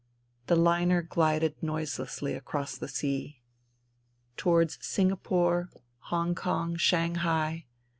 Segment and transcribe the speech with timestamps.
[0.47, 3.43] The liner glided noise lessly across the sea.
[4.35, 5.69] Towards Singapore,
[6.09, 7.67] Hongkong, Shanghai.